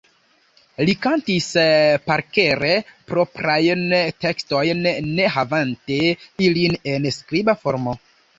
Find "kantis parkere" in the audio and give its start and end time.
1.01-2.71